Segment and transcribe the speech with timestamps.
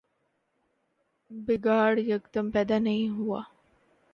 [1.31, 3.41] بگاڑ یکدم پیدا نہیں ہوا۔